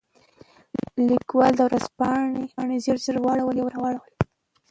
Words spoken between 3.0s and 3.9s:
ژر واړولې او